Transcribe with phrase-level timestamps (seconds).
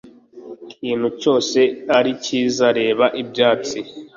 [0.71, 1.59] kintu cyose
[1.97, 2.65] ari cyiza!
[2.79, 3.77] reba ibyatsi